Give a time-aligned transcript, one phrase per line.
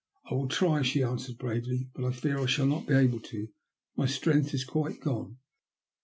[0.31, 3.49] "I will try," she answered, bravely;" but I fear I shall not be able to.
[3.95, 5.37] My strength is quite gone."